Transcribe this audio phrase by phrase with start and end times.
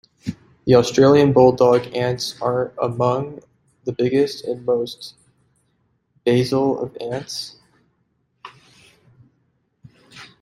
[0.65, 3.41] The Australian bulldog ants are among
[3.85, 5.13] the biggest and most
[6.25, 7.57] basal of ants.